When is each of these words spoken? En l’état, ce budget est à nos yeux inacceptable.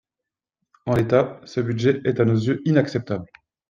En 0.87 0.95
l’état, 0.95 1.39
ce 1.45 1.59
budget 1.61 2.01
est 2.05 2.19
à 2.19 2.25
nos 2.25 2.33
yeux 2.33 2.59
inacceptable. 2.65 3.27